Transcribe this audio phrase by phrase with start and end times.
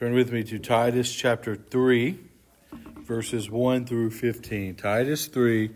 [0.00, 2.18] Turn with me to Titus chapter 3,
[3.02, 4.74] verses 1 through 15.
[4.76, 5.70] Titus 3,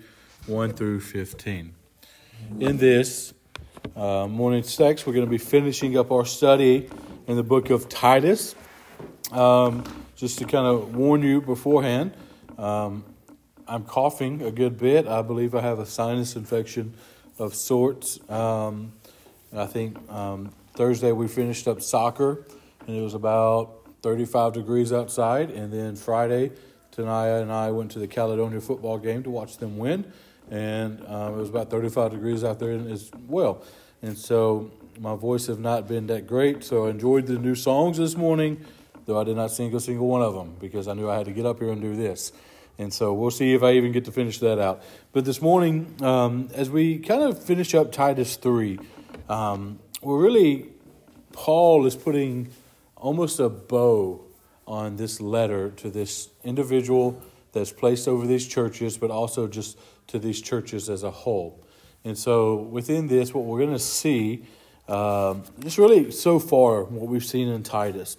[0.47, 1.75] 1 through 15.
[2.59, 3.35] In this
[3.95, 6.89] uh, morning's text, we're going to be finishing up our study
[7.27, 8.55] in the book of Titus.
[9.31, 9.85] Um,
[10.17, 12.15] just to kind of warn you beforehand,
[12.57, 13.05] um,
[13.69, 15.07] I'm coughing a good bit.
[15.07, 16.95] I believe I have a sinus infection
[17.39, 18.19] of sorts.
[18.31, 18.95] Um,
[19.55, 22.47] I think um, Thursday we finished up soccer,
[22.87, 25.51] and it was about 35 degrees outside.
[25.51, 26.53] And then Friday,
[26.95, 30.05] Tanaya and I went to the Caledonia football game to watch them win.
[30.51, 33.65] And um, it was about 35 degrees out there as well.
[34.03, 34.71] And so
[35.01, 36.63] my voice have not been that great.
[36.63, 38.63] So I enjoyed the new songs this morning,
[39.07, 41.25] though I did not sing a single one of them because I knew I had
[41.25, 42.31] to get up here and do this.
[42.77, 44.83] And so we'll see if I even get to finish that out.
[45.13, 48.79] But this morning, um, as we kind of finish up Titus 3,
[49.31, 50.67] um, we're really,
[51.33, 52.51] Paul is putting
[53.05, 54.19] almost a bow
[54.67, 57.23] on this letter to this individual
[57.53, 61.63] that's placed over these churches, but also just to these churches as a whole.
[62.03, 64.47] And so within this, what we're going to see,
[64.89, 68.17] um, just really so far, what we've seen in Titus.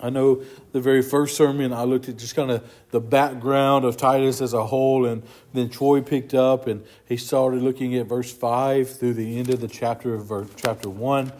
[0.00, 0.42] I know
[0.72, 4.54] the very first sermon, I looked at just kind of the background of Titus as
[4.54, 9.14] a whole, and then Troy picked up and he started looking at verse 5 through
[9.14, 11.32] the end of the chapter of chapter 1.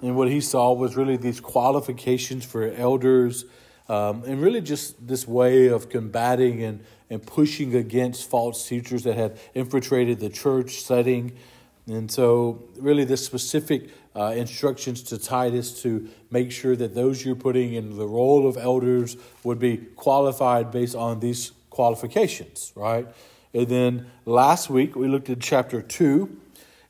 [0.00, 3.44] And what he saw was really these qualifications for elders
[3.88, 9.16] um, and really just this way of combating and, and pushing against false teachers that
[9.16, 11.32] had infiltrated the church setting.
[11.86, 17.34] And so, really, the specific uh, instructions to Titus to make sure that those you're
[17.34, 23.06] putting in the role of elders would be qualified based on these qualifications, right?
[23.54, 26.38] And then last week we looked at chapter 2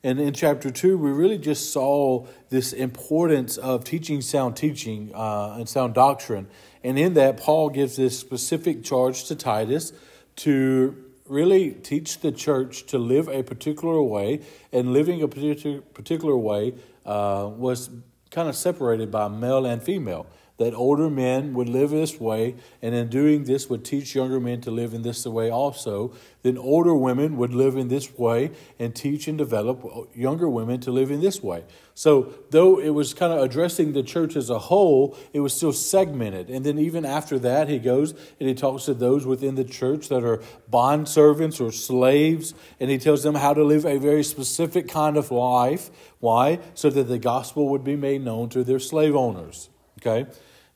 [0.05, 5.57] and in chapter 2, we really just saw this importance of teaching sound teaching uh,
[5.59, 6.47] and sound doctrine.
[6.85, 9.93] And in that, Paul gives this specific charge to Titus
[10.37, 14.43] to really teach the church to live a particular way.
[14.73, 17.91] And living a particular way uh, was
[18.31, 20.27] kind of separated by male and female
[20.59, 24.61] that older men would live this way, and in doing this would teach younger men
[24.61, 26.13] to live in this way also.
[26.43, 30.91] Then older women would live in this way and teach and develop younger women to
[30.91, 31.65] live in this way.
[31.95, 35.73] So, though it was kind of addressing the church as a whole, it was still
[35.73, 36.49] segmented.
[36.49, 40.09] And then, even after that, he goes and he talks to those within the church
[40.09, 44.25] that are bond servants or slaves, and he tells them how to live a very
[44.25, 45.91] specific kind of life.
[46.19, 46.59] Why?
[46.75, 49.69] So that the gospel would be made known to their slave owners.
[50.01, 50.27] Okay?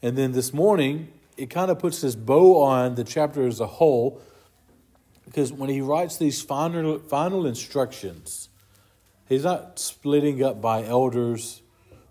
[0.03, 3.67] And then this morning, it kind of puts this bow on the chapter as a
[3.67, 4.21] whole
[5.25, 8.49] because when he writes these final, final instructions,
[9.29, 11.63] he's not splitting up by elders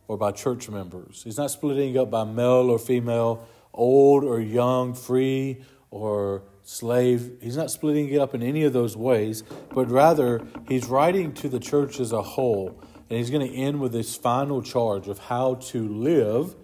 [0.07, 1.21] or by church members.
[1.23, 7.33] He's not splitting up by male or female, old or young, free or slave.
[7.41, 11.49] He's not splitting it up in any of those ways, but rather he's writing to
[11.49, 12.81] the church as a whole.
[13.09, 16.55] And he's going to end with this final charge of how to live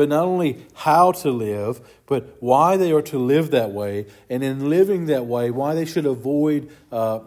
[0.00, 4.42] but not only how to live, but why they are to live that way, and
[4.42, 7.20] in living that way, why they should avoid uh,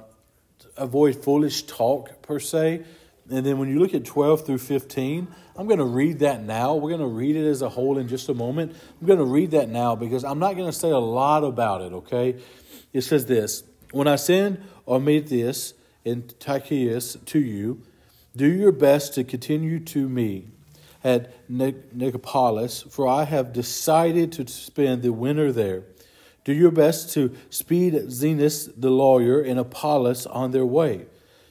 [0.76, 2.84] avoid foolish talk per se.
[3.30, 6.74] And then when you look at 12 through 15, I'm going to read that now.
[6.74, 8.76] We're going to read it as a whole in just a moment.
[9.00, 11.82] I'm going to read that now because I'm not going to say a lot about
[11.82, 12.42] it, okay?
[12.92, 17.84] It says this When I send this in Tychicus to you,
[18.36, 20.53] do your best to continue to me
[21.04, 25.84] at Nicopolis, for I have decided to spend the winter there.
[26.44, 31.06] Do your best to speed Zenas the lawyer and Apollos on their way.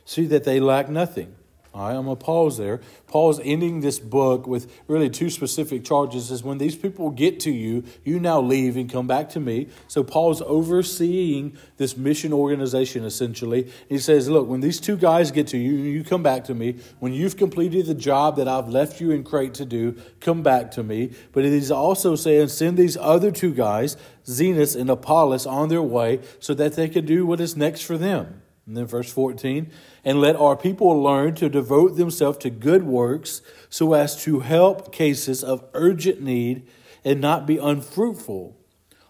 [0.04, 1.34] See that they lack nothing.
[1.74, 2.82] All right, I'm going to pause there.
[3.06, 6.30] Paul's ending this book with really two specific charges.
[6.30, 9.68] Is when these people get to you, you now leave and come back to me.
[9.88, 13.72] So Paul's overseeing this mission organization essentially.
[13.88, 16.76] He says, Look, when these two guys get to you, you come back to me.
[16.98, 20.72] When you've completed the job that I've left you in Crete to do, come back
[20.72, 21.12] to me.
[21.32, 26.20] But he's also saying, Send these other two guys, Zenas and Apollos, on their way
[26.38, 28.41] so that they can do what is next for them.
[28.66, 29.72] And then verse 14,
[30.04, 34.92] and let our people learn to devote themselves to good works so as to help
[34.92, 36.68] cases of urgent need
[37.04, 38.56] and not be unfruitful.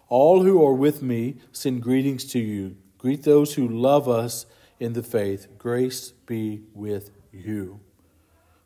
[0.09, 2.77] All who are with me send greetings to you.
[2.97, 4.47] Greet those who love us
[4.81, 5.49] in the faith.
[5.59, 7.81] Grace be with you.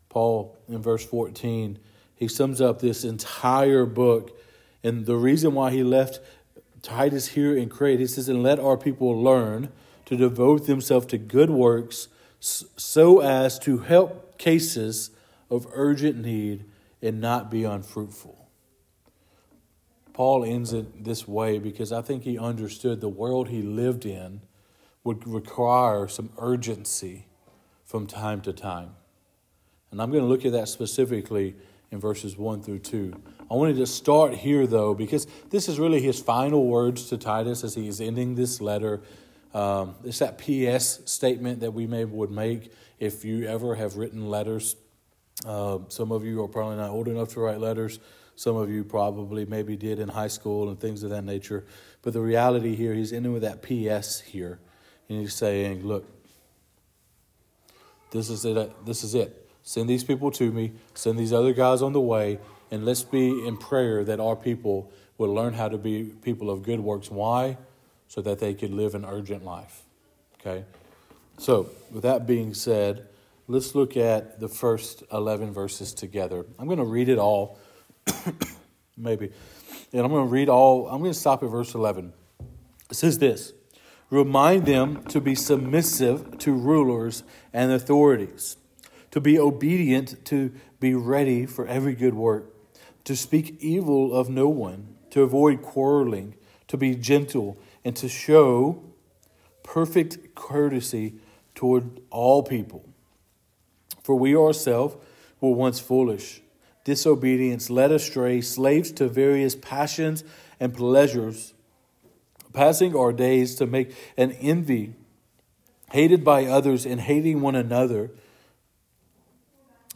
[0.09, 1.79] Paul, in verse 14,
[2.15, 4.39] he sums up this entire book.
[4.83, 6.21] And the reason why he left
[6.83, 9.73] Titus here in Crete, he says, and let our people learn
[10.07, 12.09] to devote themselves to good works
[12.41, 15.11] so as to help cases
[15.51, 16.65] of urgent need
[17.03, 18.49] and not be unfruitful.
[20.13, 24.41] Paul ends it this way because I think he understood the world he lived in
[25.05, 27.27] would require some urgency
[27.85, 28.91] from time to time.
[29.91, 31.55] And I'm going to look at that specifically
[31.91, 33.13] in verses 1 through 2.
[33.51, 37.63] I wanted to start here, though, because this is really his final words to Titus
[37.63, 39.01] as he is ending this letter.
[39.57, 41.01] Um, it's that P.S.
[41.11, 44.77] statement that we maybe would make if you ever have written letters.
[45.47, 47.99] Uh, some of you are probably not old enough to write letters.
[48.35, 51.65] Some of you probably maybe did in high school and things of that nature.
[52.03, 54.21] But the reality here, he's ending with that P.S.
[54.21, 54.61] here.
[55.09, 56.05] And he's saying, look,
[58.11, 58.85] this is it.
[58.85, 59.49] This is it.
[59.63, 60.73] Send these people to me.
[60.93, 62.41] Send these other guys on the way.
[62.71, 66.63] And let's be in prayer that our people will learn how to be people of
[66.63, 67.11] good works.
[67.11, 67.57] Why?
[68.09, 69.83] So that they could live an urgent life.
[70.41, 70.65] Okay?
[71.39, 73.09] So, with that being said,
[73.49, 76.47] let's look at the first 11 verses together.
[76.59, 77.59] I'm going to read it all,
[78.97, 79.33] maybe.
[79.93, 82.13] And I'm going to read all, I'm going to stop at verse 11.
[82.91, 83.53] It says this
[84.11, 88.57] Remind them to be submissive to rulers and authorities,
[89.11, 92.55] to be obedient, to be ready for every good work,
[93.05, 96.35] to speak evil of no one, to avoid quarreling,
[96.69, 98.83] to be gentle, and to show
[99.63, 101.15] perfect courtesy
[101.55, 102.85] toward all people.
[104.03, 104.97] For we ourselves
[105.41, 106.43] were once foolish,
[106.83, 110.25] disobedient, led astray, slaves to various passions
[110.59, 111.55] and pleasures
[112.53, 114.95] passing our days to make an envy,
[115.93, 118.11] hated by others and hating one another.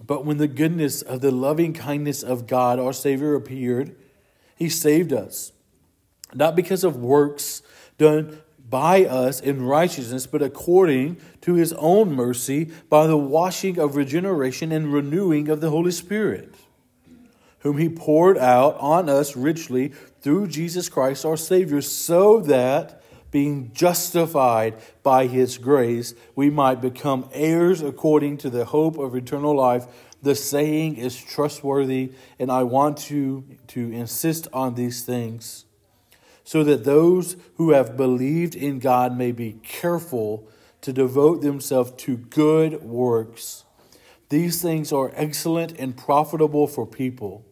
[0.06, 3.96] But when the goodness of the loving kindness of God, our Savior, appeared,
[4.54, 5.50] He saved us,
[6.32, 7.62] not because of works
[8.00, 13.96] done by us in righteousness, but according to His own mercy by the washing of
[13.96, 16.54] regeneration and renewing of the Holy Spirit
[17.60, 19.88] whom he poured out on us richly
[20.20, 27.28] through Jesus Christ our Savior, so that, being justified by his grace, we might become
[27.32, 29.86] heirs according to the hope of eternal life.
[30.22, 35.64] The saying is trustworthy, and I want to, to insist on these things,
[36.50, 40.48] so that those who have believed in God may be careful
[40.80, 43.62] to devote themselves to good works.
[44.30, 47.44] These things are excellent and profitable for people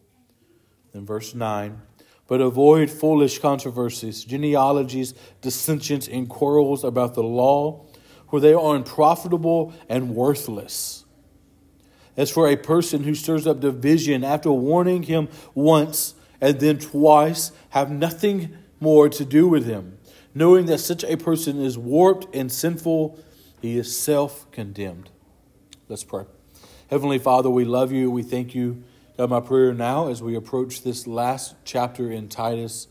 [0.93, 1.81] in verse 9.
[2.27, 7.85] But avoid foolish controversies, genealogies, dissensions, and quarrels about the law,
[8.29, 11.05] for they are unprofitable and worthless.
[12.17, 17.53] As for a person who stirs up division after warning him once and then twice,
[17.69, 19.97] have nothing more to do with him,
[20.33, 23.19] knowing that such a person is warped and sinful,
[23.61, 25.09] he is self condemned.
[25.87, 26.25] Let's pray.
[26.89, 28.09] Heavenly Father, we love you.
[28.09, 28.83] We thank you
[29.19, 32.87] God, my prayer now as we approach this last chapter in Titus,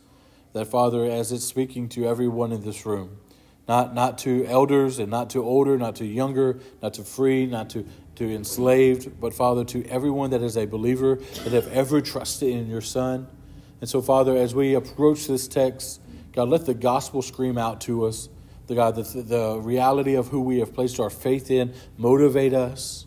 [0.52, 3.16] that Father, as it's speaking to everyone in this room,
[3.66, 7.70] not, not to elders and not to older, not to younger, not to free, not
[7.70, 7.86] to,
[8.16, 11.14] to enslaved, but Father, to everyone that is a believer
[11.44, 13.26] that have ever trusted in your Son.
[13.80, 16.00] And so, Father, as we approach this text,
[16.32, 18.28] God, let the gospel scream out to us.
[18.66, 23.06] The God, the, the reality of who we have placed our faith in motivate us.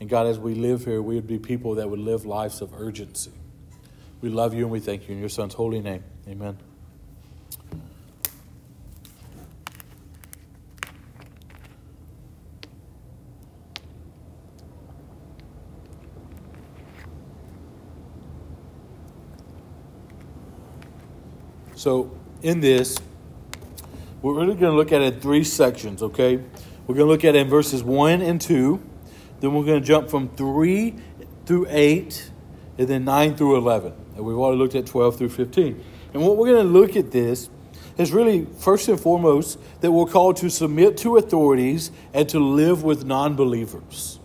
[0.00, 2.72] And God, as we live here, we would be people that would live lives of
[2.74, 3.32] urgency.
[4.20, 6.02] We love you and we thank you in your Son's holy name.
[6.28, 6.75] Amen.
[21.86, 22.10] So,
[22.42, 22.98] in this,
[24.20, 26.38] we're really going to look at it in three sections, okay?
[26.84, 28.82] We're going to look at it in verses 1 and 2
[29.38, 30.96] then we're going to jump from 3
[31.44, 32.30] through 8,
[32.78, 33.92] and then 9 through 11.
[34.16, 35.84] And we've already looked at 12 through 15.
[36.12, 37.50] And what we're going to look at this
[37.96, 42.82] is really, first and foremost, that we're called to submit to authorities and to live
[42.82, 44.18] with non believers.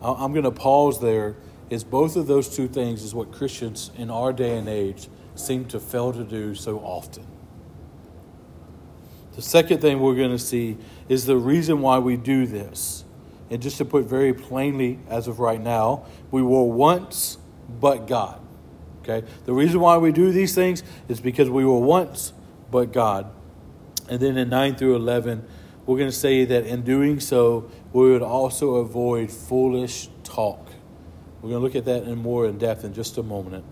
[0.00, 1.36] I'm going to pause there,
[1.70, 5.64] as both of those two things is what Christians in our day and age seem
[5.66, 7.26] to fail to do so often.
[9.34, 10.76] The second thing we're going to see
[11.08, 13.04] is the reason why we do this.
[13.50, 17.38] And just to put very plainly, as of right now, we were once
[17.80, 18.40] but God.
[19.02, 19.26] Okay?
[19.46, 22.32] The reason why we do these things is because we were once
[22.70, 23.30] but God.
[24.08, 25.46] And then in 9 through 11,
[25.86, 30.68] we're going to say that in doing so, we would also avoid foolish talk.
[31.40, 33.64] We're going to look at that in more in depth in just a moment.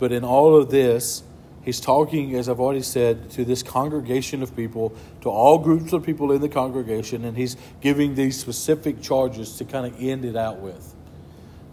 [0.00, 1.22] But in all of this,
[1.62, 6.04] He's talking, as I've already said, to this congregation of people, to all groups of
[6.04, 10.36] people in the congregation, and he's giving these specific charges to kind of end it
[10.36, 10.94] out with.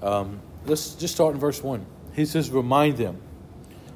[0.02, 1.86] Um, let's just start in verse 1.
[2.14, 3.18] He says, Remind them.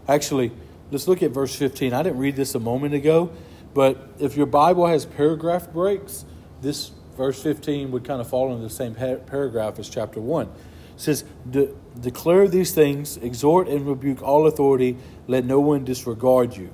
[0.08, 0.52] Actually,
[0.92, 1.92] let's look at verse 15.
[1.94, 3.30] I didn't read this a moment ago,
[3.74, 6.24] but if your Bible has paragraph breaks,
[6.62, 10.50] this verse 15 would kind of fall into the same paragraph as chapter 1.
[11.02, 16.70] Says, De- Declare these things, exhort and rebuke all authority, let no one disregard you.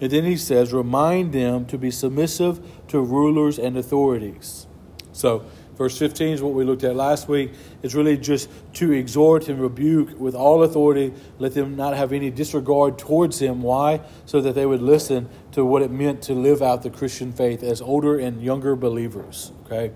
[0.00, 4.66] And then he says, Remind them to be submissive to rulers and authorities.
[5.12, 5.44] So,
[5.78, 7.52] Verse 15 is what we looked at last week.
[7.84, 11.14] It's really just to exhort and rebuke with all authority.
[11.38, 13.62] Let them not have any disregard towards him.
[13.62, 14.00] Why?
[14.26, 17.62] So that they would listen to what it meant to live out the Christian faith
[17.62, 19.52] as older and younger believers.
[19.66, 19.92] Okay?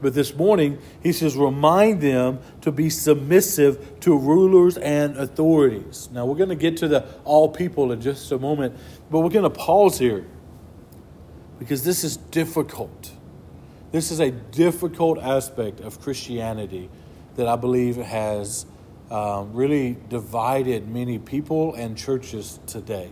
[0.00, 6.08] But this morning, he says, remind them to be submissive to rulers and authorities.
[6.12, 8.76] Now, we're going to get to the all people in just a moment,
[9.10, 10.24] but we're going to pause here
[11.58, 13.12] because this is difficult.
[13.90, 16.90] This is a difficult aspect of Christianity
[17.34, 18.66] that I believe has
[19.10, 23.10] um, really divided many people and churches today.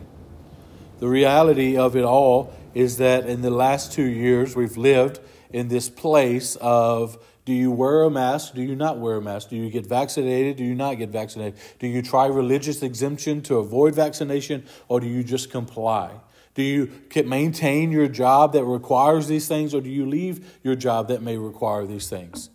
[0.98, 5.20] The reality of it all is that in the last two years, we've lived
[5.56, 8.54] in this place of do you wear a mask?
[8.54, 9.48] Do you not wear a mask?
[9.48, 10.56] Do you get vaccinated?
[10.56, 11.58] Do you not get vaccinated?
[11.78, 16.10] Do you try religious exemption to avoid vaccination or do you just comply?
[16.54, 16.90] Do you
[17.24, 21.36] maintain your job that requires these things, or do you leave your job that may
[21.36, 22.48] require these things?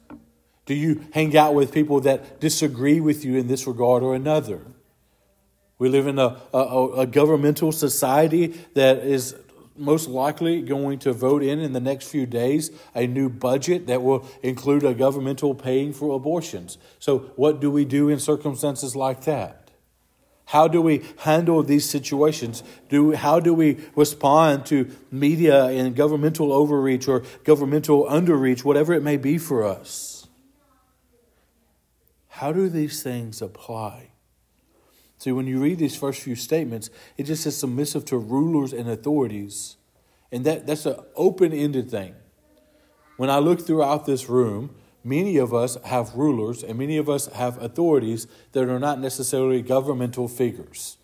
[0.65, 4.61] Do you hang out with people that disagree with you in this regard or another?
[5.77, 9.35] We live in a, a, a governmental society that is
[9.81, 14.01] most likely going to vote in in the next few days a new budget that
[14.01, 16.77] will include a governmental paying for abortions.
[16.99, 19.61] So, what do we do in circumstances like that?
[20.45, 22.61] How do we handle these situations?
[22.89, 29.01] Do, how do we respond to media and governmental overreach or governmental underreach, whatever it
[29.01, 30.27] may be for us?
[32.27, 34.10] How do these things apply?
[35.21, 38.89] See, when you read these first few statements, it just says submissive to rulers and
[38.89, 39.77] authorities.
[40.31, 42.15] And that, that's an open ended thing.
[43.17, 44.73] When I look throughout this room,
[45.03, 49.61] many of us have rulers and many of us have authorities that are not necessarily
[49.61, 50.97] governmental figures.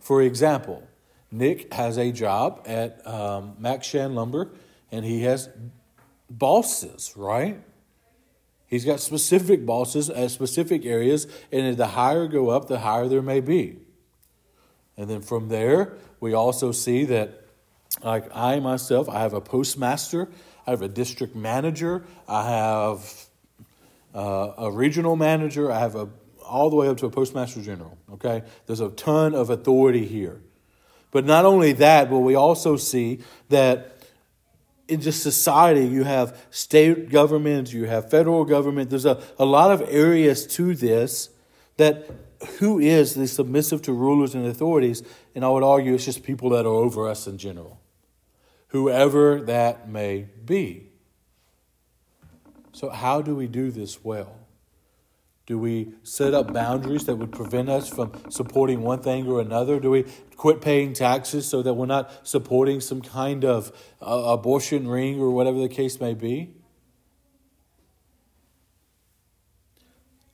[0.00, 0.82] For example,
[1.30, 4.50] Nick has a job at um, Max Shan Lumber
[4.90, 5.48] and he has
[6.28, 7.62] bosses, right?
[8.70, 13.20] He's got specific bosses at specific areas, and the higher go up, the higher there
[13.20, 13.78] may be.
[14.96, 17.42] And then from there, we also see that,
[18.04, 20.28] like I myself, I have a postmaster,
[20.68, 23.24] I have a district manager, I have
[24.14, 26.08] uh, a regional manager, I have a,
[26.44, 27.98] all the way up to a postmaster general.
[28.12, 28.44] Okay?
[28.66, 30.40] There's a ton of authority here.
[31.10, 33.99] But not only that, but we also see that
[34.90, 38.90] in just society, you have state governments, you have federal government.
[38.90, 41.30] There's a, a lot of areas to this
[41.76, 42.10] that
[42.58, 45.02] who is the submissive to rulers and authorities?
[45.34, 47.80] And I would argue it's just people that are over us in general,
[48.68, 50.88] whoever that may be.
[52.72, 54.39] So, how do we do this well?
[55.50, 59.80] Do we set up boundaries that would prevent us from supporting one thing or another?
[59.80, 60.04] Do we
[60.36, 65.32] quit paying taxes so that we're not supporting some kind of uh, abortion ring or
[65.32, 66.54] whatever the case may be?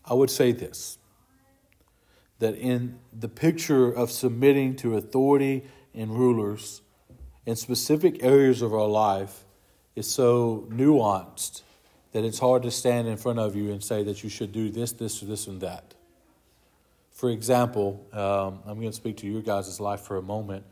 [0.04, 0.98] I would say this
[2.38, 6.82] that in the picture of submitting to authority and rulers
[7.46, 9.46] in specific areas of our life
[9.94, 11.62] is so nuanced
[12.16, 14.70] that it's hard to stand in front of you and say that you should do
[14.70, 15.94] this, this, or this, and that.
[17.10, 20.64] For example, um, I'm going to speak to your guys' life for a moment.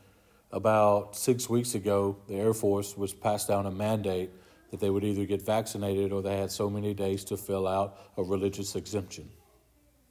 [0.52, 4.30] About six weeks ago, the Air Force was passed down a mandate
[4.70, 7.98] that they would either get vaccinated or they had so many days to fill out
[8.16, 9.28] a religious exemption.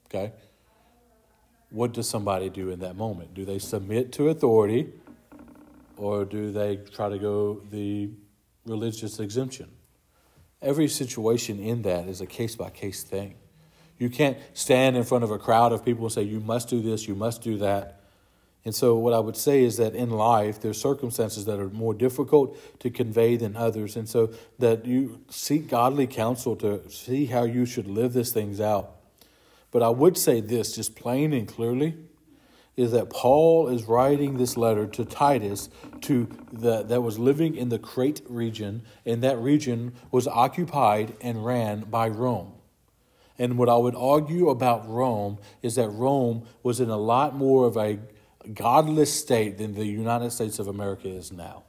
[0.06, 0.34] Okay?
[1.72, 3.34] What does somebody do in that moment?
[3.34, 4.94] Do they submit to authority
[5.98, 8.12] or do they try to go the
[8.68, 9.72] religious exemption?
[10.64, 13.36] Every situation in that is a case by case thing.
[14.00, 16.82] You can't stand in front of a crowd of people and say, you must do
[16.82, 18.00] this, you must do that.
[18.66, 21.94] And so, what I would say is that in life, there's circumstances that are more
[21.94, 23.98] difficult to convey than others.
[23.98, 28.62] And so, that you seek godly counsel to see how you should live these things
[28.62, 28.96] out.
[29.72, 31.96] But I would say this just plain and clearly
[32.76, 35.70] is that Paul is writing this letter to Titus
[36.02, 41.46] to the, that was living in the Crete region, and that region was occupied and
[41.46, 42.54] ran by Rome.
[43.38, 47.66] And what I would argue about Rome is that Rome was in a lot more
[47.66, 48.00] of a
[48.54, 51.64] godless state than the United States of America is now.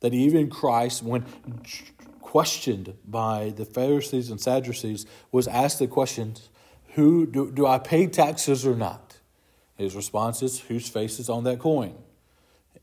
[0.00, 1.26] That even Christ, when
[2.20, 6.36] questioned by the Pharisees and Sadducees, was asked the question,
[6.94, 9.09] Who do, do I pay taxes or not?
[9.80, 11.94] His response is, Whose face is on that coin?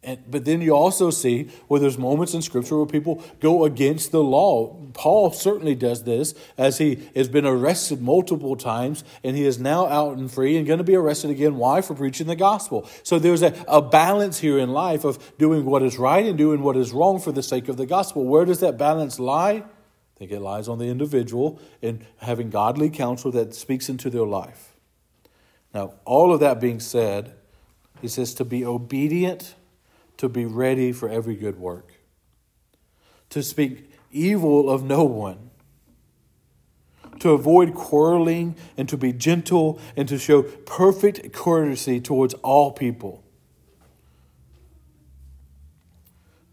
[0.03, 4.11] And, but then you also see where there's moments in Scripture where people go against
[4.11, 4.75] the law.
[4.93, 9.87] Paul certainly does this as he has been arrested multiple times and he is now
[9.87, 11.57] out and free and going to be arrested again.
[11.57, 11.81] Why?
[11.81, 12.87] For preaching the gospel.
[13.03, 16.61] So there's a, a balance here in life of doing what is right and doing
[16.61, 18.23] what is wrong for the sake of the gospel.
[18.25, 19.63] Where does that balance lie?
[19.63, 24.25] I think it lies on the individual in having godly counsel that speaks into their
[24.25, 24.76] life.
[25.73, 27.33] Now, all of that being said,
[28.01, 29.55] he says to be obedient
[30.17, 31.93] to be ready for every good work,
[33.29, 35.51] to speak evil of no one,
[37.19, 43.23] to avoid quarreling, and to be gentle, and to show perfect courtesy towards all people.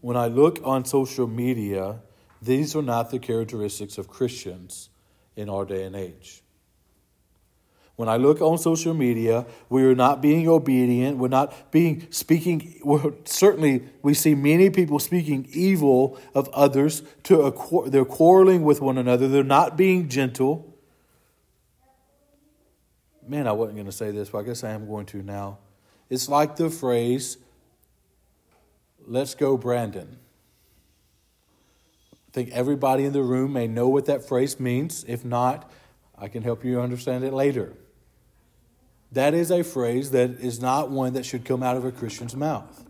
[0.01, 2.01] When I look on social media,
[2.41, 4.89] these are not the characteristics of Christians
[5.35, 6.43] in our day and age.
[7.95, 11.17] When I look on social media, we are not being obedient.
[11.17, 12.81] We're not being speaking.
[13.23, 17.03] Certainly, we see many people speaking evil of others.
[17.23, 19.29] To a, they're quarreling with one another.
[19.29, 20.73] They're not being gentle.
[23.25, 25.59] Man, I wasn't going to say this, but I guess I am going to now.
[26.09, 27.37] It's like the phrase,
[29.07, 30.17] "Let's go, Brandon."
[32.11, 35.05] I think everybody in the room may know what that phrase means.
[35.07, 35.71] If not,
[36.17, 37.73] I can help you understand it later.
[39.11, 42.35] That is a phrase that is not one that should come out of a Christian's
[42.35, 42.85] mouth.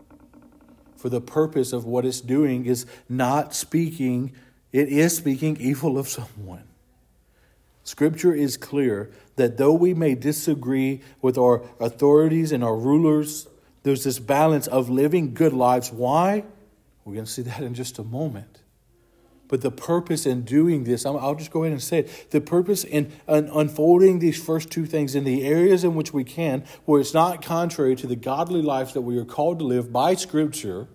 [0.96, 4.32] For the purpose of what it's doing is not speaking,
[4.72, 6.64] it is speaking evil of someone.
[7.84, 13.46] Scripture is clear that though we may disagree with our authorities and our rulers,
[13.84, 15.92] there's this balance of living good lives.
[15.92, 16.44] Why?
[17.04, 18.62] We're going to see that in just a moment.
[19.48, 22.30] But the purpose in doing this, I'll just go ahead and say it.
[22.30, 26.64] The purpose in unfolding these first two things in the areas in which we can,
[26.84, 30.14] where it's not contrary to the godly life that we are called to live by
[30.14, 30.88] Scripture,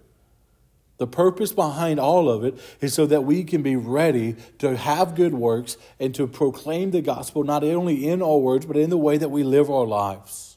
[0.98, 5.16] the purpose behind all of it is so that we can be ready to have
[5.16, 8.98] good works and to proclaim the gospel not only in our words, but in the
[9.00, 10.51] way that we live our lives.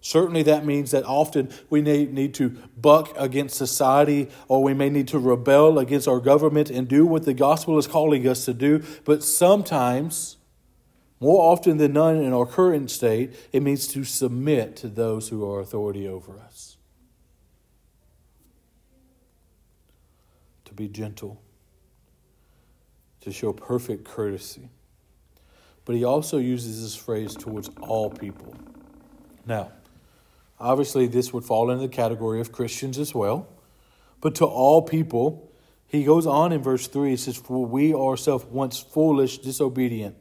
[0.00, 5.08] Certainly, that means that often we need to buck against society or we may need
[5.08, 8.82] to rebel against our government and do what the gospel is calling us to do.
[9.04, 10.36] But sometimes,
[11.20, 15.44] more often than none in our current state, it means to submit to those who
[15.50, 16.76] are authority over us,
[20.64, 21.42] to be gentle,
[23.20, 24.70] to show perfect courtesy.
[25.84, 28.54] But he also uses this phrase towards all people.
[29.44, 29.72] Now,
[30.60, 33.48] Obviously, this would fall into the category of Christians as well.
[34.20, 35.52] But to all people,
[35.86, 40.16] he goes on in verse 3, he says, For we ourselves once foolish, disobedient.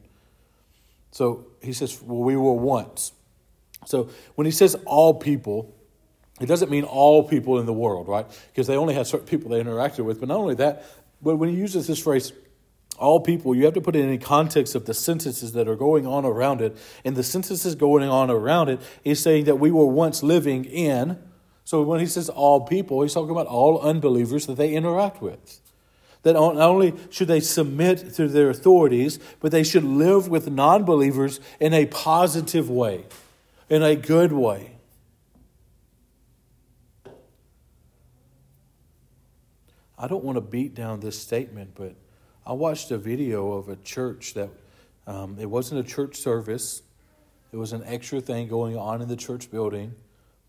[1.12, 3.12] So he says, Well, we were once.
[3.86, 5.76] So when he says all people,
[6.40, 8.26] it doesn't mean all people in the world, right?
[8.48, 10.20] Because they only had certain people they interacted with.
[10.20, 10.86] But not only that,
[11.22, 12.32] but when he uses this phrase,
[12.98, 15.76] all people, you have to put it in the context of the sentences that are
[15.76, 16.78] going on around it.
[17.06, 21.20] And the sentences going on around it is saying that we were once living in.
[21.64, 25.62] So when he says all people, he's talking about all unbelievers that they interact with.
[26.24, 30.84] That not only should they submit to their authorities, but they should live with non
[30.84, 33.06] believers in a positive way,
[33.70, 34.78] in a good way.
[40.00, 41.96] I don't want to beat down this statement, but
[42.48, 44.50] I watched a video of a church that
[45.06, 46.82] um, it wasn't a church service,
[47.52, 49.94] it was an extra thing going on in the church building.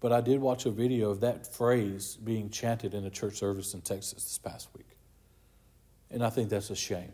[0.01, 3.75] But I did watch a video of that phrase being chanted in a church service
[3.75, 4.87] in Texas this past week.
[6.09, 7.11] And I think that's a shame.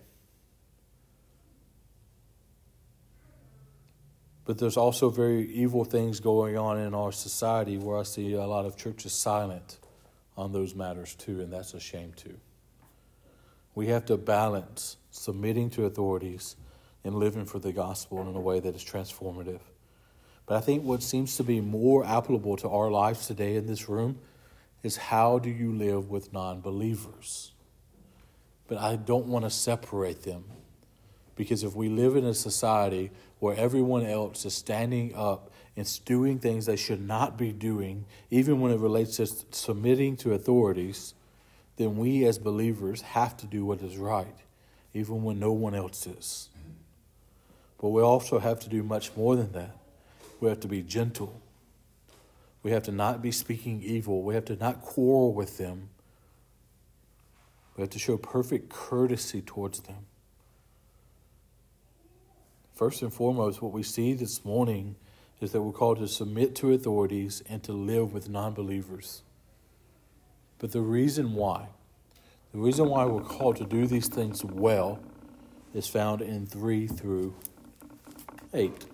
[4.45, 8.45] But there's also very evil things going on in our society where I see a
[8.45, 9.79] lot of churches silent
[10.37, 12.37] on those matters too, and that's a shame too.
[13.75, 16.57] We have to balance submitting to authorities
[17.03, 19.61] and living for the gospel in a way that is transformative.
[20.47, 23.89] But I think what seems to be more applicable to our lives today in this
[23.89, 24.19] room
[24.83, 27.53] is how do you live with non believers?
[28.67, 30.45] But I don't want to separate them
[31.37, 36.39] because if we live in a society where everyone else is standing up and doing
[36.39, 41.15] things they should not be doing, even when it relates to submitting to authorities,
[41.77, 44.37] then we as believers have to do what is right,
[44.93, 46.49] even when no one else is.
[47.81, 49.77] But we also have to do much more than that.
[50.41, 51.41] We have to be gentle.
[52.63, 54.23] We have to not be speaking evil.
[54.23, 55.91] We have to not quarrel with them.
[57.77, 60.07] We have to show perfect courtesy towards them.
[62.75, 64.97] First and foremost, what we see this morning
[65.41, 69.23] is that we're called to submit to authorities and to live with non believers.
[70.65, 71.67] But the reason why,
[72.53, 74.99] the reason why we're called to do these things well,
[75.75, 77.35] is found in 3 through
[78.55, 78.87] 8.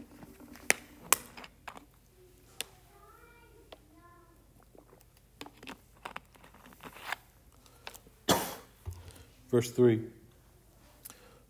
[9.48, 10.02] Verse 3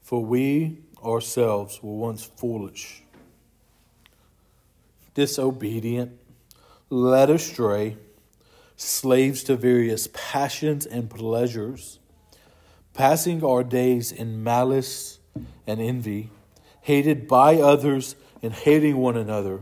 [0.02, 3.04] For we ourselves were once foolish,
[5.14, 6.12] disobedient,
[6.90, 7.96] led astray,
[8.81, 11.99] slaves to various passions and pleasures,
[12.95, 15.19] passing our days in malice
[15.66, 16.31] and envy,
[16.81, 19.61] hated by others and hating one another.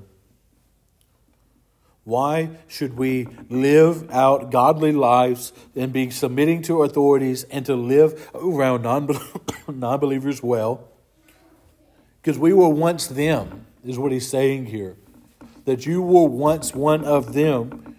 [2.04, 8.31] Why should we live out godly lives and be submitting to authorities and to live
[8.35, 9.07] around non
[10.00, 10.88] believers well?
[12.22, 14.96] Because we were once them, is what he's saying here.
[15.64, 17.97] That you were once one of them.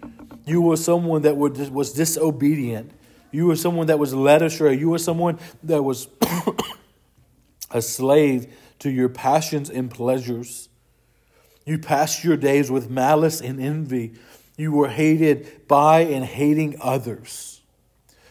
[0.50, 2.90] You were someone that was disobedient.
[3.30, 4.76] You were someone that was led astray.
[4.76, 6.08] You were someone that was
[7.70, 10.68] a slave to your passions and pleasures.
[11.64, 14.14] You passed your days with malice and envy.
[14.56, 17.62] You were hated by and hating others.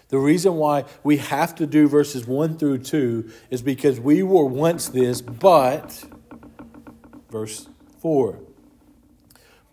[0.09, 4.43] The reason why we have to do verses 1 through 2 is because we were
[4.43, 6.03] once this, but,
[7.31, 7.69] verse
[8.01, 8.41] 4,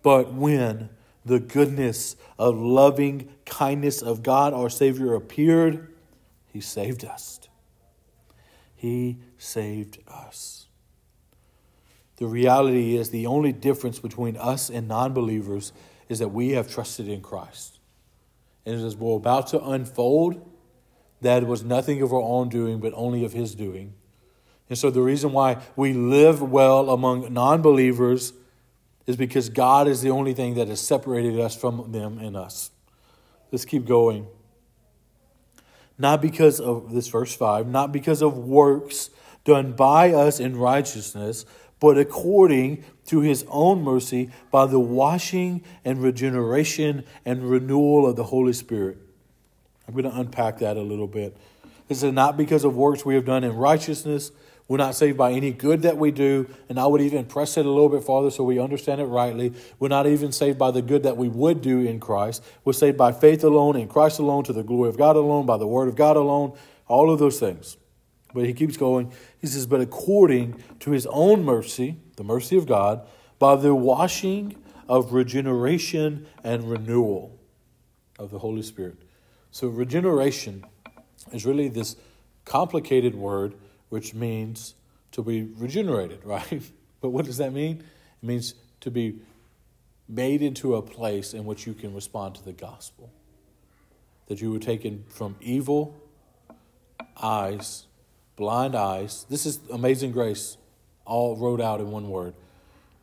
[0.05, 0.91] but when
[1.27, 5.93] the goodness of loving kindness of God our Savior appeared,
[6.53, 7.41] He saved us.
[8.77, 10.67] He saved us.
[12.17, 15.73] The reality is, the only difference between us and non believers
[16.09, 17.81] is that we have trusted in Christ.
[18.65, 20.49] And as we're about to unfold,
[21.21, 23.95] that was nothing of our own doing, but only of His doing.
[24.69, 28.33] And so the reason why we live well among non believers
[29.07, 32.71] is because God is the only thing that has separated us from them and us.
[33.53, 34.27] Let's keep going.
[35.99, 39.11] Not because of this verse 5, not because of works
[39.45, 41.47] done by us in righteousness,
[41.79, 48.25] but according to his own mercy by the washing and regeneration and renewal of the
[48.25, 48.99] Holy Spirit.
[49.87, 51.37] I'm going to unpack that a little bit.
[51.89, 54.33] This is not because of works we have done in righteousness.
[54.69, 56.49] We're not saved by any good that we do.
[56.69, 59.53] And I would even press it a little bit farther so we understand it rightly.
[59.79, 62.43] We're not even saved by the good that we would do in Christ.
[62.65, 65.57] We're saved by faith alone, in Christ alone, to the glory of God alone, by
[65.57, 66.57] the word of God alone,
[66.89, 67.77] all of those things.
[68.35, 69.13] But he keeps going.
[69.39, 73.07] He says, But according to his own mercy, the mercy of God,
[73.39, 74.57] by the washing
[74.89, 77.39] of regeneration and renewal
[78.19, 78.97] of the Holy Spirit.
[79.51, 80.65] So, regeneration
[81.33, 81.97] is really this
[82.45, 83.55] complicated word
[83.89, 84.75] which means
[85.13, 86.63] to be regenerated, right?
[87.01, 87.85] But what does that mean?
[88.23, 89.21] It means to be
[90.09, 93.11] made into a place in which you can respond to the gospel.
[94.29, 95.95] That you were taken from evil
[97.21, 97.87] eyes
[98.37, 99.27] blind eyes.
[99.29, 100.59] This is amazing grace,
[101.05, 102.35] all wrote out in one word.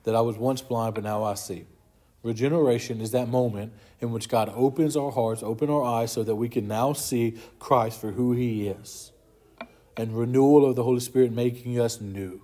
[0.04, 1.66] That I was once blind, but now I see.
[2.22, 6.36] Regeneration is that moment in which God opens our hearts, open our eyes, so that
[6.36, 9.12] we can now see Christ for who He is.
[9.96, 12.42] And renewal of the Holy Spirit making us new.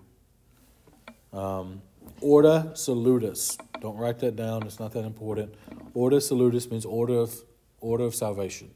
[1.34, 1.82] Um,
[2.22, 3.58] ordo salutis.
[3.82, 5.54] Don't write that down, it's not that important.
[5.94, 7.34] Ordo salutis means order of,
[7.80, 8.72] order of salvation.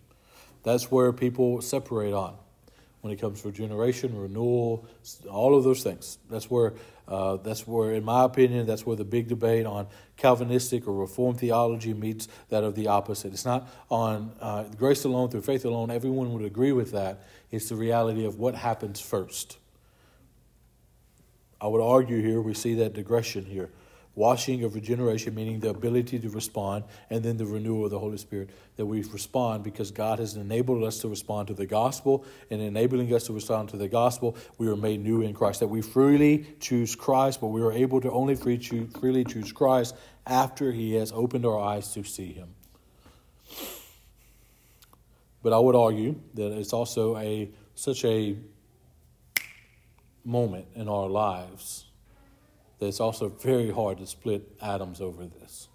[0.63, 2.37] That's where people separate on
[3.03, 4.87] when it comes to regeneration, renewal,
[5.29, 6.17] all of those things.
[6.29, 6.71] That's where,
[7.05, 11.37] uh, that's where, in my opinion, that's where the big debate on Calvinistic or Reformed
[11.37, 13.33] theology meets that of the opposite.
[13.33, 15.91] It's not on uh, grace alone through faith alone.
[15.91, 17.25] Everyone would agree with that.
[17.51, 19.57] It's the reality of what happens first.
[21.59, 23.69] I would argue here, we see that digression here
[24.15, 28.17] washing of regeneration, meaning the ability to respond, and then the renewal of the Holy
[28.17, 32.61] Spirit, that we respond because God has enabled us to respond to the gospel, and
[32.61, 35.61] enabling us to respond to the gospel, we are made new in Christ.
[35.61, 38.59] That we freely choose Christ, but we are able to only free
[38.99, 39.95] freely choose Christ
[40.27, 42.49] after He has opened our eyes to see Him.
[45.41, 48.37] But I would argue that it's also a such a
[50.23, 51.85] moment in our lives
[52.83, 55.69] that it's also very hard to split atoms over this.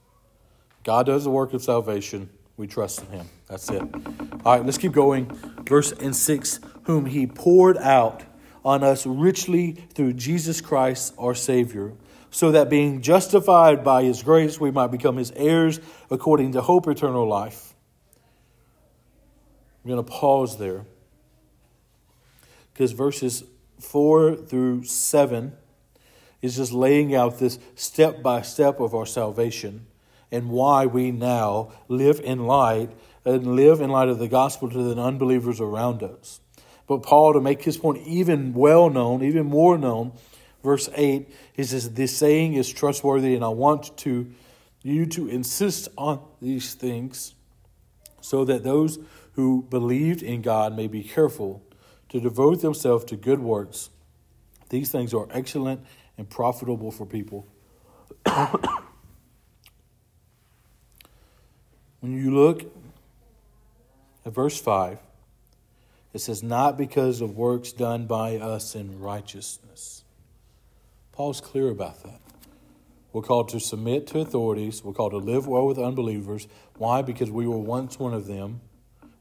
[0.85, 2.29] God does the work of salvation.
[2.59, 3.29] We trust in Him.
[3.49, 3.81] That's it.
[4.45, 5.25] All right, let's keep going.
[5.67, 8.25] Verse and 6 Whom He poured out
[8.63, 11.95] on us richly through Jesus Christ our Savior,
[12.31, 16.87] so that being justified by His grace, we might become His heirs according to hope
[16.89, 17.73] eternal life.
[19.83, 20.85] I'm going to pause there
[22.75, 23.45] because verses
[23.81, 25.57] 4 through 7
[26.41, 29.87] is just laying out this step by step of our salvation
[30.31, 32.91] and why we now live in light
[33.25, 36.41] and live in light of the gospel to the unbelievers around us.
[36.87, 40.13] But Paul, to make his point even well known, even more known,
[40.63, 44.31] verse 8, he says, This saying is trustworthy, and I want to
[44.83, 47.35] you to insist on these things
[48.21, 48.99] so that those
[49.33, 51.63] who believed in God may be careful
[52.09, 53.91] to devote themselves to good works.
[54.71, 55.85] These things are excellent
[56.19, 57.47] and profitable for people.
[62.01, 62.71] when you look
[64.27, 64.99] at verse 5,
[66.13, 70.05] it says, Not because of works done by us in righteousness.
[71.13, 72.21] Paul's clear about that.
[73.13, 74.85] We're called to submit to authorities.
[74.85, 76.47] We're called to live well with unbelievers.
[76.77, 77.03] Why?
[77.03, 78.61] Because we were once one of them.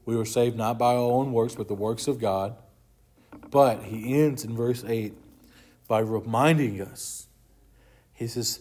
[0.04, 2.56] We were saved not by our own works, but the works of God.
[3.50, 5.14] But he ends in verse 8
[5.88, 7.26] by reminding us.
[8.12, 8.60] He says,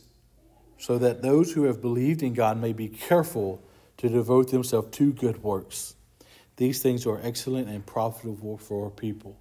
[0.77, 3.61] so that those who have believed in God may be careful
[3.97, 5.95] to devote themselves to good works.
[6.55, 9.37] These things are excellent and profitable for our people.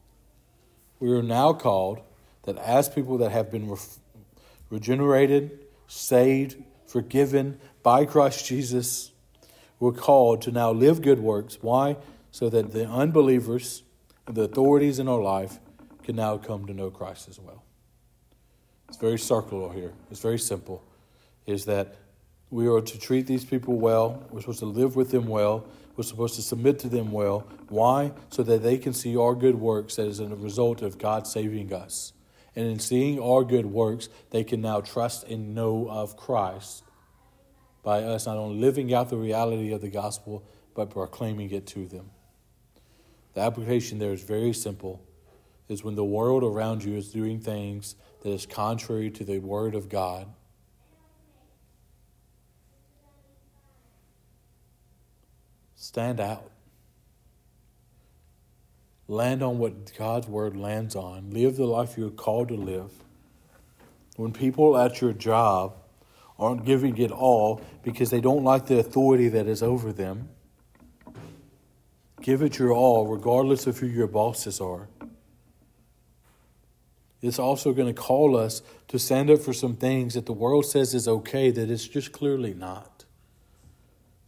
[0.99, 2.01] We are now called
[2.45, 3.79] that as people that have been re-
[4.71, 9.13] regenerated, saved, forgiven by Christ Jesus,
[9.79, 11.59] we're called to now live good works.
[11.61, 11.97] Why?
[12.31, 13.83] So that the unbelievers,
[14.27, 15.59] the authorities in our life,
[16.03, 17.66] can now come to know Christ as well.
[18.89, 19.93] It's very circular here.
[20.11, 20.83] It's very simple.
[21.47, 21.97] Is that
[22.51, 24.25] we are to treat these people well.
[24.31, 25.67] We're supposed to live with them well.
[25.97, 27.47] We're supposed to submit to them well.
[27.69, 28.13] Why?
[28.31, 32.13] So that they can see our good works as a result of God saving us.
[32.55, 36.85] And in seeing our good works, they can now trust and know of Christ
[37.83, 40.43] by us not only living out the reality of the gospel,
[40.75, 42.11] but proclaiming it to them.
[43.35, 45.03] The application there is very simple.
[45.69, 49.75] Is when the world around you is doing things that is contrary to the word
[49.75, 50.27] of God,
[55.75, 56.51] stand out.
[59.09, 61.31] Land on what God's word lands on.
[61.31, 62.91] Live the life you're called to live.
[64.17, 65.77] When people at your job
[66.39, 70.29] aren't giving it all because they don't like the authority that is over them,
[72.21, 74.89] give it your all, regardless of who your bosses are.
[77.23, 80.67] It's also going to call us to stand up for some things that the world
[80.67, 82.97] says is okay that it's just clearly not.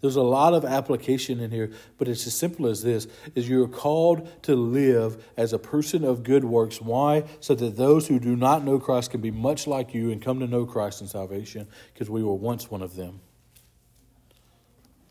[0.01, 3.67] There's a lot of application in here, but it's as simple as this is you're
[3.67, 6.81] called to live as a person of good works.
[6.81, 7.25] Why?
[7.41, 10.39] So that those who do not know Christ can be much like you and come
[10.39, 13.21] to know Christ in salvation, because we were once one of them.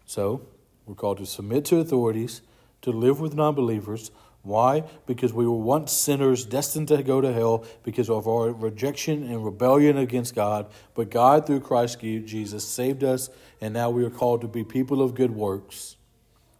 [0.05, 0.47] So,
[0.85, 2.41] we're called to submit to authorities,
[2.81, 4.09] to live with non believers,
[4.47, 4.83] why?
[5.05, 9.43] Because we were once sinners destined to go to hell because of our rejection and
[9.43, 10.67] rebellion against God.
[10.95, 13.29] But God, through Christ Jesus, saved us,
[13.61, 15.97] and now we are called to be people of good works.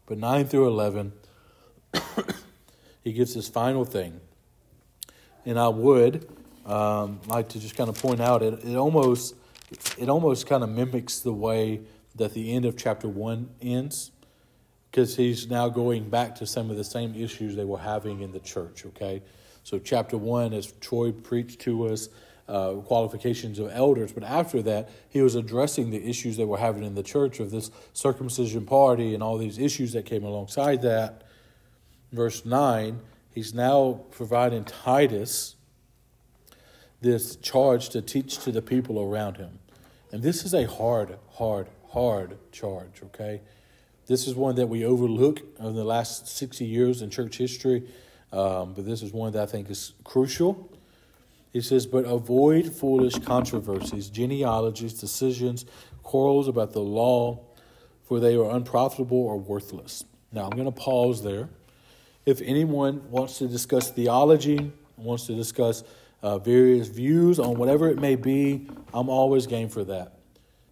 [0.06, 1.14] But 9 through 11,
[3.04, 4.20] he gives his final thing.
[5.46, 6.28] And I would
[6.66, 9.36] um, like to just kind of point out it, it almost
[9.98, 11.82] it almost kind of mimics the way
[12.16, 14.12] that the end of chapter 1 ends
[14.98, 18.32] because he's now going back to some of the same issues they were having in
[18.32, 19.22] the church, okay?
[19.64, 22.10] So, chapter one, as Troy preached to us,
[22.48, 26.82] uh, qualifications of elders, but after that, he was addressing the issues they were having
[26.84, 31.22] in the church of this circumcision party and all these issues that came alongside that.
[32.12, 35.58] Verse 9, he's now providing Titus
[37.02, 39.60] this charge to teach to the people around him.
[40.12, 43.42] And this is a hard, hard, hard charge, okay?
[44.08, 47.84] This is one that we overlook in the last 60 years in church history,
[48.32, 50.72] um, but this is one that I think is crucial.
[51.52, 55.66] He says, But avoid foolish controversies, genealogies, decisions,
[56.04, 57.42] quarrels about the law,
[58.06, 60.06] for they are unprofitable or worthless.
[60.32, 61.50] Now, I'm going to pause there.
[62.26, 65.84] If anyone wants to discuss theology, wants to discuss
[66.22, 70.17] uh, various views on whatever it may be, I'm always game for that.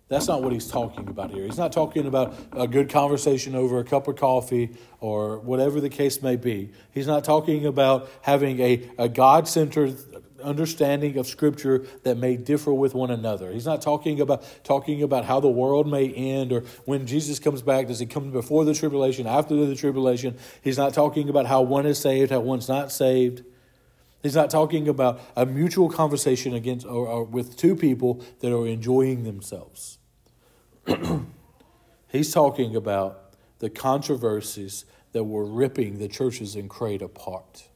[0.08, 1.46] That's not what he's talking about here.
[1.46, 5.90] He's not talking about a good conversation over a cup of coffee or whatever the
[5.90, 6.72] case may be.
[6.92, 9.98] He's not talking about having a, a God centered
[10.44, 13.52] understanding of scripture that may differ with one another.
[13.52, 17.64] He's not talking about talking about how the world may end or when Jesus comes
[17.64, 20.38] back does he come before the tribulation, after the tribulation.
[20.62, 23.44] He's not talking about how one is saved, how one's not saved.
[24.26, 28.66] He's not talking about a mutual conversation against or, or with two people that are
[28.66, 30.00] enjoying themselves.
[32.08, 37.70] He's talking about the controversies that were ripping the churches in Crete apart.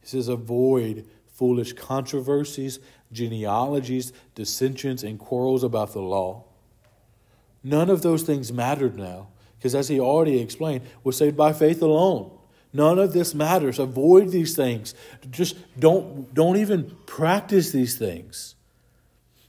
[0.00, 2.78] He says, avoid foolish controversies,
[3.12, 6.44] genealogies, dissensions, and quarrels about the law.
[7.62, 9.28] None of those things mattered now,
[9.58, 12.38] because as he already explained, we're saved by faith alone.
[12.72, 13.78] None of this matters.
[13.78, 14.94] Avoid these things.
[15.30, 18.54] Just don't, don't even practice these things.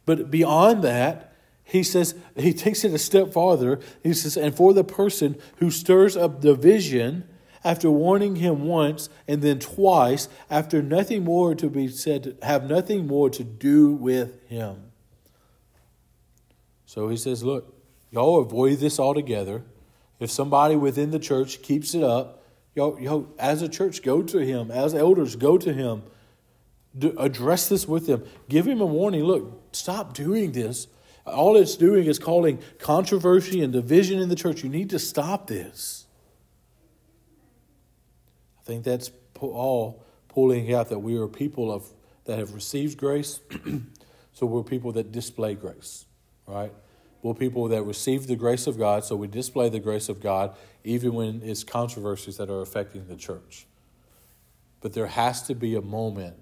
[0.05, 1.33] But beyond that,
[1.63, 3.79] he says, he takes it a step farther.
[4.03, 7.27] He says, and for the person who stirs up division
[7.63, 13.07] after warning him once and then twice, after nothing more to be said, have nothing
[13.07, 14.91] more to do with him.
[16.85, 17.73] So he says, look,
[18.11, 19.63] y'all avoid this altogether.
[20.19, 22.42] If somebody within the church keeps it up,
[22.75, 24.71] Yo, yo, as a church, go to him.
[24.71, 26.03] As elders, go to him.
[26.97, 28.23] Do, address this with him.
[28.49, 29.23] Give him a warning.
[29.23, 30.87] Look, stop doing this.
[31.25, 34.63] All it's doing is calling controversy and division in the church.
[34.63, 36.05] You need to stop this.
[38.59, 41.85] I think that's all pulling out that we are people of
[42.25, 43.39] that have received grace.
[44.33, 46.05] so we're people that display grace,
[46.47, 46.71] right?
[47.23, 50.55] We're people that receive the grace of God, so we display the grace of God
[50.83, 53.65] even when it's controversies that are affecting the church.
[54.81, 56.35] But there has to be a moment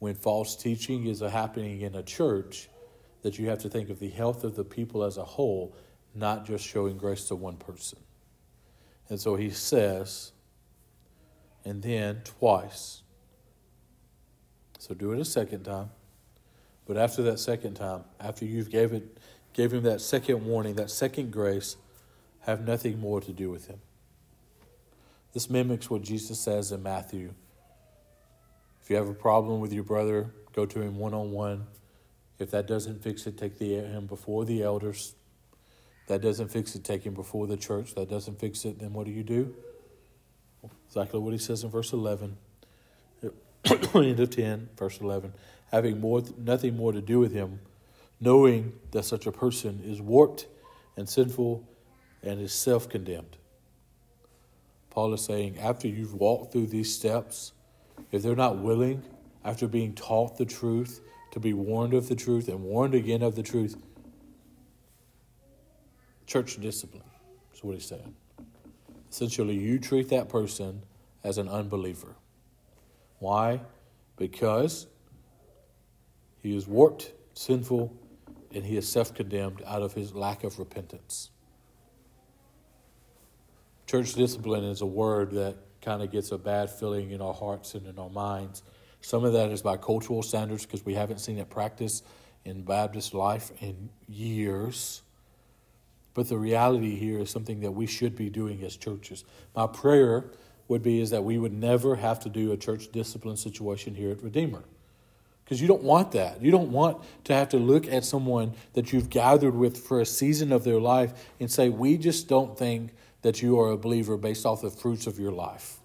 [0.00, 2.68] when false teaching is happening in a church
[3.22, 5.76] that you have to think of the health of the people as a whole,
[6.16, 8.00] not just showing grace to one person.
[9.08, 10.32] And so he says,
[11.64, 13.02] and then twice.
[14.80, 15.90] So do it a second time.
[16.86, 19.17] But after that second time, after you've gave it
[19.58, 21.76] gave him that second warning, that second grace,
[22.42, 23.80] have nothing more to do with him.
[25.34, 27.34] This mimics what Jesus says in Matthew.
[28.80, 31.66] If you have a problem with your brother, go to him one on one.
[32.38, 35.16] If that doesn't fix it, take the, him before the elders.
[36.06, 37.96] That doesn't fix it, take him before the church.
[37.96, 39.56] That doesn't fix it, then what do you do?
[40.86, 42.36] Exactly what he says in verse 11.
[43.92, 45.32] End of 10, verse 11.
[45.72, 47.58] Having more, nothing more to do with him,
[48.20, 50.46] knowing that such a person is warped
[50.96, 51.68] and sinful
[52.22, 53.36] and is self condemned.
[54.90, 57.52] Paul is saying, after you've walked through these steps,
[58.10, 59.02] if they're not willing,
[59.44, 61.00] after being taught the truth,
[61.30, 63.76] to be warned of the truth and warned again of the truth,
[66.26, 67.02] church discipline
[67.54, 68.14] is what he's saying.
[69.10, 70.82] Essentially, you treat that person
[71.24, 72.14] as an unbeliever.
[73.18, 73.60] Why?
[74.16, 74.86] Because
[76.42, 77.94] he is warped, sinful,
[78.54, 81.30] and he is self condemned out of his lack of repentance.
[83.86, 87.74] Church discipline is a word that kind of gets a bad feeling in our hearts
[87.74, 88.62] and in our minds.
[89.00, 92.04] Some of that is by cultural standards because we haven't seen it practiced
[92.44, 95.02] in Baptist life in years.
[96.14, 99.24] But the reality here is something that we should be doing as churches.
[99.54, 100.32] My prayer
[100.66, 104.10] would be is that we would never have to do a church discipline situation here
[104.10, 104.64] at Redeemer
[105.48, 106.42] because you don't want that.
[106.42, 110.04] You don't want to have to look at someone that you've gathered with for a
[110.04, 112.90] season of their life and say, We just don't think
[113.22, 115.78] that you are a believer based off the fruits of your life.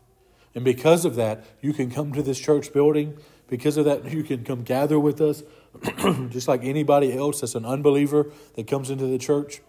[0.53, 3.17] And because of that, you can come to this church building.
[3.47, 5.43] Because of that, you can come gather with us,
[6.29, 9.61] just like anybody else that's an unbeliever that comes into the church.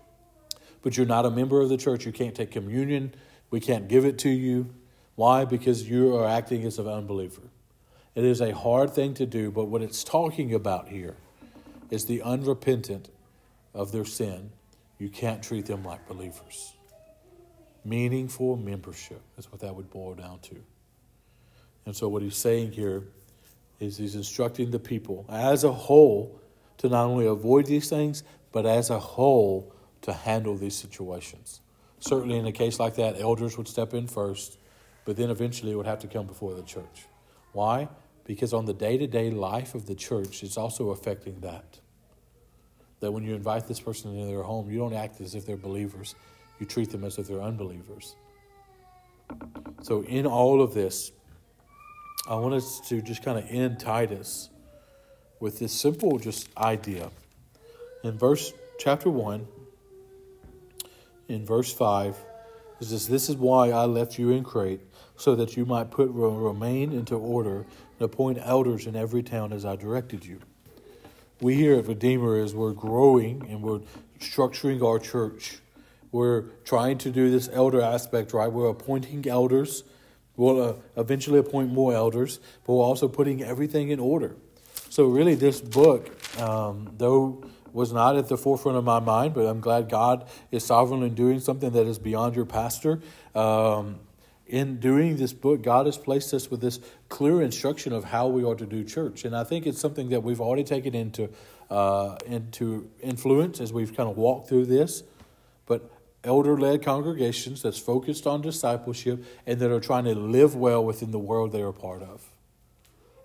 [0.83, 2.05] But you're not a member of the church.
[2.05, 3.15] You can't take communion.
[3.53, 4.75] We can't give it to you.
[5.15, 5.45] Why?
[5.45, 7.43] Because you are acting as an unbeliever.
[8.15, 11.17] It is a hard thing to do, but what it's talking about here
[11.91, 13.11] is the unrepentant
[13.75, 14.51] of their sin.
[14.99, 16.75] You can't treat them like believers.
[17.85, 20.57] Meaningful membership is what that would boil down to.
[21.87, 23.03] And so, what he's saying here
[23.81, 26.41] is he's instructing the people as a whole
[26.79, 28.23] to not only avoid these things,
[28.53, 31.61] but as a whole to handle these situations.
[31.99, 34.57] Certainly, in a case like that, elders would step in first,
[35.05, 37.07] but then eventually it would have to come before the church.
[37.53, 37.89] Why?
[38.25, 41.79] Because on the day to day life of the church, it's also affecting that.
[43.01, 45.57] That when you invite this person into their home, you don't act as if they're
[45.57, 46.15] believers,
[46.59, 48.17] you treat them as if they're unbelievers.
[49.83, 51.13] So, in all of this,
[52.29, 54.49] I want us to just kind of end Titus
[55.41, 57.11] with this simple just idea.
[58.03, 59.47] In verse chapter 1,
[61.29, 62.17] in verse 5,
[62.81, 64.81] it says, This is why I left you in Crete,
[65.17, 67.67] so that you might put remain into order
[67.99, 70.41] and appoint elders in every town as I directed you.
[71.41, 73.81] We here at Redeemer, as we're growing and we're
[74.19, 75.59] structuring our church,
[76.13, 78.51] we're trying to do this elder aspect right.
[78.51, 79.83] We're appointing elders.
[80.37, 84.37] We'll uh, eventually appoint more elders, but we're also putting everything in order.
[84.91, 89.47] So, really, this book, um, though was not at the forefront of my mind, but
[89.47, 93.01] I'm glad God is sovereign in doing something that is beyond your pastor.
[93.35, 93.99] Um,
[94.47, 96.79] in doing this book, God has placed us with this
[97.09, 99.25] clear instruction of how we are to do church.
[99.25, 101.31] And I think it's something that we've already taken into,
[101.71, 105.03] uh, into influence as we've kind of walked through this.
[105.67, 105.91] But
[106.23, 111.11] elder led congregations that's focused on discipleship and that are trying to live well within
[111.11, 112.23] the world they are part of.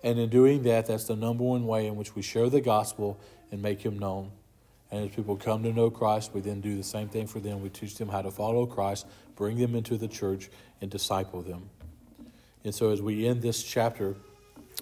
[0.02, 3.20] And in doing that, that's the number one way in which we share the gospel
[3.52, 4.32] and make him known.
[4.90, 7.62] And as people come to know Christ, we then do the same thing for them.
[7.62, 11.70] We teach them how to follow Christ, bring them into the church, and disciple them.
[12.64, 14.16] And so, as we end this chapter,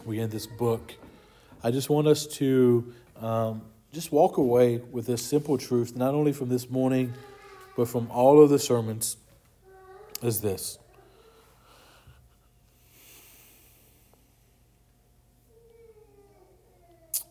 [0.05, 0.95] we end this book,
[1.63, 6.33] I just want us to um, just walk away with this simple truth, not only
[6.33, 7.15] from this morning,
[7.77, 9.17] but from all of the sermons,
[10.23, 10.79] is this.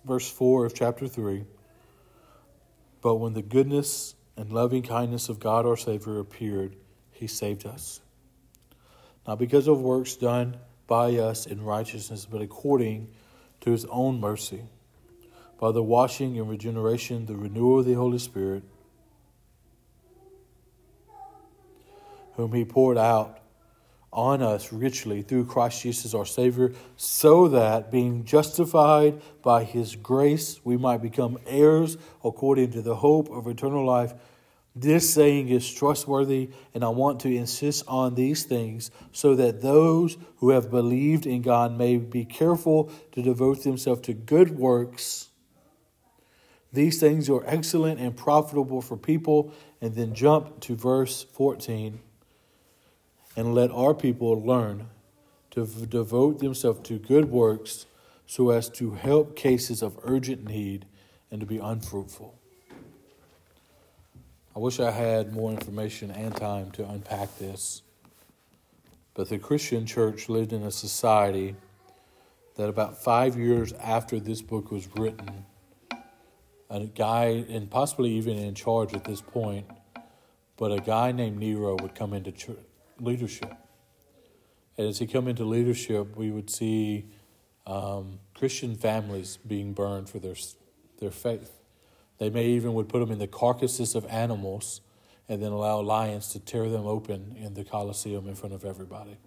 [0.06, 1.44] Verse 4 of chapter 3
[3.08, 6.76] But when the goodness and loving kindness of God our Savior appeared,
[7.10, 8.02] he saved us.
[9.26, 13.08] Not because of works done by us in righteousness, but according
[13.62, 14.64] to his own mercy,
[15.58, 18.64] by the washing and regeneration, the renewal of the Holy Spirit
[22.34, 23.40] whom he poured out
[24.12, 30.60] on us richly through Christ Jesus our Savior, so that being justified by his grace,
[30.64, 34.14] we might become heirs according to the hope of eternal life.
[34.76, 40.18] This saying is trustworthy, and I want to insist on these things so that those
[40.38, 45.30] who have believed in God may be careful to devote themselves to good works.
[46.72, 49.52] These things are excellent and profitable for people.
[49.82, 52.00] And then jump to verse 14
[53.38, 54.88] and let our people learn
[55.52, 57.86] to v- devote themselves to good works
[58.26, 60.86] so as to help cases of urgent need
[61.32, 62.38] and to be unfruitful.
[64.56, 67.84] I wish I had more information and time to unpack this.
[69.14, 71.56] But the Christian church lived in a society
[72.56, 75.46] that about five years after this book was written,
[76.72, 79.68] a guy, and possibly even in charge at this point,
[80.58, 82.58] but a guy named Nero would come into church,
[83.00, 83.54] leadership.
[84.78, 87.06] And as he come into leadership, we would see
[87.66, 90.36] um, Christian families being burned for their
[91.00, 91.52] their faith.
[92.18, 94.82] They may even would put them in the carcasses of animals,
[95.30, 99.18] and then allow lions to tear them open in the Colosseum in front of everybody.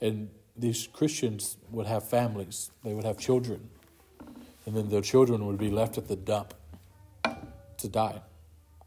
[0.00, 3.70] And these Christians would have families; they would have children,
[4.66, 6.54] and then their children would be left at the dump
[7.78, 8.20] to die,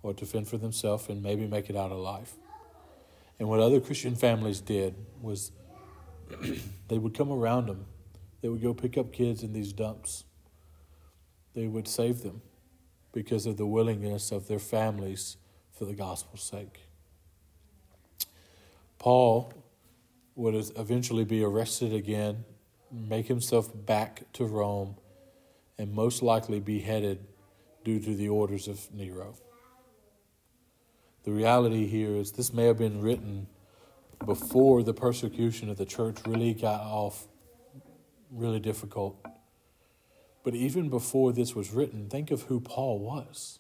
[0.04, 2.34] or to fend for themselves and maybe make it out alive.
[3.40, 5.52] And what other Christian families did was
[6.88, 7.86] they would come around them.
[8.42, 10.24] They would go pick up kids in these dumps.
[11.54, 12.42] They would save them
[13.12, 15.38] because of the willingness of their families
[15.72, 16.82] for the gospel's sake.
[19.00, 19.54] Paul
[20.36, 22.44] would eventually be arrested again,
[22.92, 24.96] make himself back to Rome,
[25.78, 27.26] and most likely beheaded
[27.84, 29.36] due to the orders of Nero.
[31.26, 33.48] The reality here is this may have been written
[34.24, 37.28] before the persecution of the church really got off
[38.32, 39.18] really difficult.
[40.44, 43.58] But even before this was written, think of who Paul was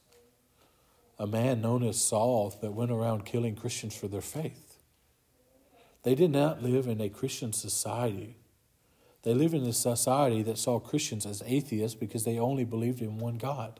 [1.17, 4.77] a man known as Saul that went around killing Christians for their faith.
[6.03, 8.37] They did not live in a Christian society.
[9.23, 13.17] They lived in a society that saw Christians as atheists because they only believed in
[13.17, 13.79] one God.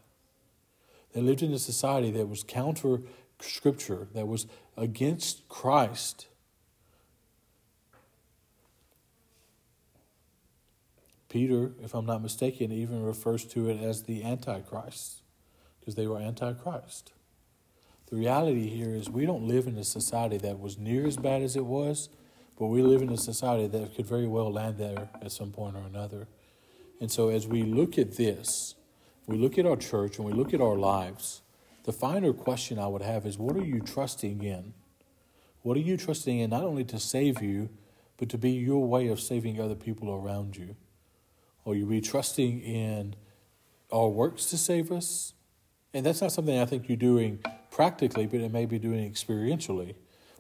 [1.14, 3.02] They lived in a society that was counter
[3.40, 6.28] scripture that was against Christ.
[11.30, 15.22] Peter, if I'm not mistaken, even refers to it as the Antichrist
[15.80, 17.12] because they were Antichrist.
[18.08, 21.42] The reality here is we don't live in a society that was near as bad
[21.42, 22.10] as it was,
[22.58, 25.76] but we live in a society that could very well land there at some point
[25.76, 26.28] or another.
[27.02, 28.76] And so as we look at this,
[29.28, 31.42] we look at our church and we look at our lives,
[31.86, 34.74] the finer question I would have is what are you trusting in?
[35.62, 37.70] What are you trusting in not only to save you,
[38.18, 40.76] but to be your way of saving other people around you?
[41.66, 43.16] Are you trusting in
[43.92, 45.34] our works to save us?
[45.94, 49.94] And that's not something I think you're doing practically, but it may be doing experientially.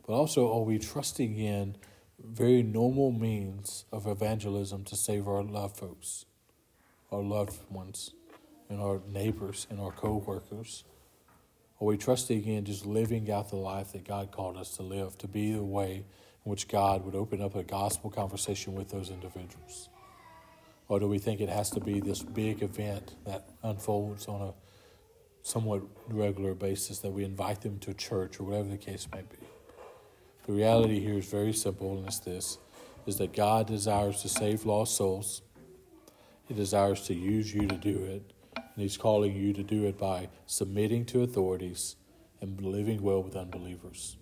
[0.05, 1.77] But also, are we trusting in
[2.19, 6.25] very normal means of evangelism to save our loved folks,
[7.11, 8.11] our loved ones,
[8.67, 10.83] and our neighbors and our co workers?
[11.81, 15.17] Are we trusting in just living out the life that God called us to live,
[15.17, 16.05] to be the way
[16.45, 19.89] in which God would open up a gospel conversation with those individuals?
[20.87, 24.53] Or do we think it has to be this big event that unfolds on a
[25.41, 29.45] somewhat regular basis that we invite them to church or whatever the case may be?
[30.45, 32.57] The reality here is very simple, and it's this
[33.05, 35.41] is that God desires to save lost souls.
[36.47, 39.97] He desires to use you to do it, and He's calling you to do it
[39.97, 41.95] by submitting to authorities
[42.41, 44.17] and living well with unbelievers.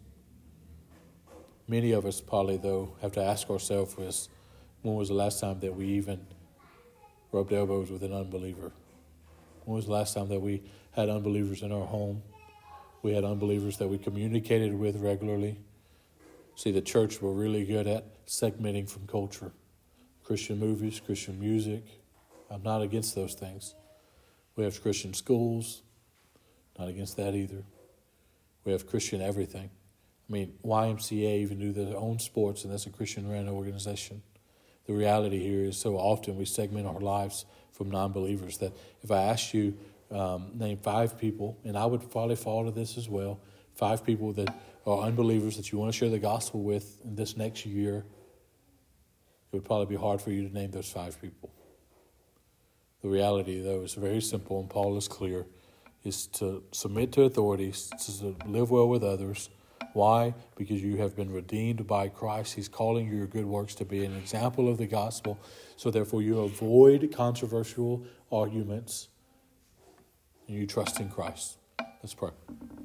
[1.68, 4.30] Many of us probably, though, have to ask ourselves this
[4.82, 6.28] when was the last time that we even
[7.32, 8.72] rubbed elbows with an unbeliever?
[9.66, 10.62] When was the last time that we
[10.92, 12.22] had unbelievers in our home?
[13.02, 15.58] We had unbelievers that we communicated with regularly.
[16.56, 19.52] See, the church were really good at segmenting from culture.
[20.24, 21.84] Christian movies, Christian music.
[22.50, 23.74] I'm not against those things.
[24.56, 25.82] We have Christian schools.
[26.78, 27.64] Not against that either.
[28.66, 29.70] We have Christian everything.
[30.30, 34.24] I mean, YMCA even do their own sports, and that's a Christian ran organization.
[34.86, 39.12] The reality here is so often we segment our lives from non believers that if
[39.12, 39.78] I asked you,
[40.12, 43.40] um, name five people, and I would probably fall to this as well
[43.76, 44.54] five people that
[44.86, 49.56] are unbelievers that you want to share the gospel with in this next year, it
[49.56, 51.52] would probably be hard for you to name those five people.
[53.04, 55.46] The reality, though, is very simple, and Paul is clear
[56.06, 59.50] is to submit to authorities, to live well with others.
[59.94, 60.34] Why?
[60.56, 62.56] Because you have been redeemed by Christ.
[62.56, 65.40] He's calling your good works to be an example of the gospel.
[65.78, 69.10] So, therefore, you avoid controversial arguments
[70.48, 71.58] and you trust in Christ.
[72.02, 72.32] Let's pray.